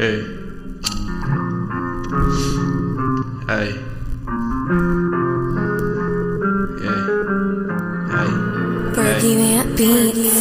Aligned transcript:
Hey. 0.00 0.22
Hey. 3.46 3.68
Yeah. 6.80 7.04
Hey. 8.08 8.30
Bergie 8.96 9.36
Rant 9.36 9.76
Beats. 9.76 10.39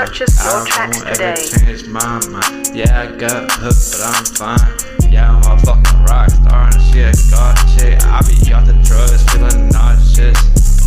Purchase 0.00 0.42
your 0.42 0.62
I 0.62 0.66
tracks 0.66 0.96
won't 0.96 1.20
ever 1.20 1.36
today. 1.36 1.76
change 1.76 1.86
my 1.88 2.00
mind. 2.30 2.70
Yeah, 2.72 3.02
I 3.02 3.06
got 3.18 3.52
hooked, 3.52 3.84
but 3.92 4.00
I'm 4.00 4.24
fine. 4.32 5.12
Yeah, 5.12 5.28
I'm 5.28 5.44
a 5.44 5.60
fucking 5.60 6.04
rock 6.08 6.30
star 6.30 6.70
and 6.72 6.80
she 6.88 7.00
a 7.00 7.12
goth 7.28 7.60
chick. 7.76 8.00
I 8.08 8.24
be 8.24 8.32
off 8.54 8.64
the 8.64 8.72
drugs, 8.80 9.22
feeling 9.28 9.68
nauseous. 9.68 10.40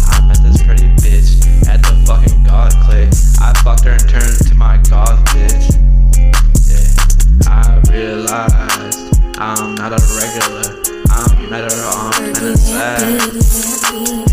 I 0.09 0.26
met 0.26 0.41
this 0.41 0.63
pretty 0.63 0.89
bitch 1.05 1.45
at 1.70 1.84
the 1.84 1.94
fucking 2.09 2.44
god 2.44 2.73
click. 2.81 3.13
I 3.39 3.53
fucked 3.62 3.84
her 3.86 3.91
and 3.91 4.09
turned 4.09 4.34
to 4.49 4.55
my 4.55 4.81
god 4.89 5.23
bitch. 5.30 5.77
Yeah, 6.66 6.89
I 7.53 7.77
realized 7.94 8.98
I'm 9.38 9.75
not 9.75 9.94
a 9.94 10.02
regular. 10.17 10.73
I 11.14 11.47
met 11.52 11.72
her 11.72 11.86
on 11.86 12.11
planet 12.34 12.58
Saturn. 12.58 14.33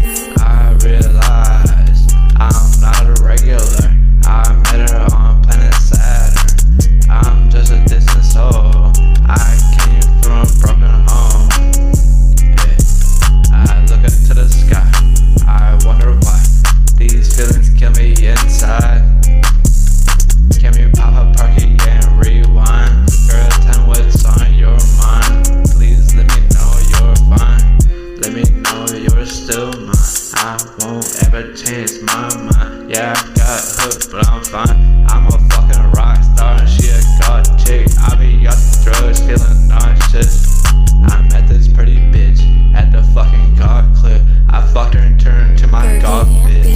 Change 31.40 32.02
my 32.02 32.28
mind. 32.36 32.90
Yeah, 32.90 33.14
I 33.16 33.22
got 33.34 33.64
hooked, 33.80 34.12
but 34.12 34.28
I'm 34.28 34.44
fine. 34.44 35.06
I'm 35.08 35.26
a 35.26 35.30
fucking 35.48 35.90
rock 35.92 36.22
star 36.22 36.60
and 36.60 36.68
she 36.68 36.90
a 36.90 37.00
goth 37.18 37.64
chick. 37.64 37.88
I 37.98 38.14
be 38.14 38.46
off 38.46 38.56
the 38.56 38.80
drugs, 38.84 39.20
feeling 39.20 39.66
nauseous. 39.66 40.62
I 41.08 41.26
met 41.32 41.48
this 41.48 41.66
pretty 41.66 41.96
bitch 41.96 42.44
at 42.74 42.92
the 42.92 43.02
fucking 43.14 43.56
god 43.56 43.96
clip. 43.96 44.20
I 44.50 44.60
fucked 44.68 44.94
her 44.94 45.00
and 45.00 45.18
turned 45.18 45.58
to 45.60 45.66
my 45.66 45.98
god 45.98 46.26
bitch. 46.44 46.66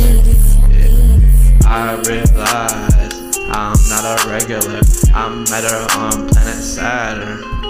Yeah. 0.73 1.69
I 1.69 1.97
realized 2.09 3.39
I'm 3.51 3.77
not 3.91 4.25
a 4.25 4.29
regular. 4.31 4.81
I 5.15 5.29
met 5.51 5.65
her 5.65 5.87
on 6.01 6.27
planet 6.31 6.55
Saturn. 6.55 7.64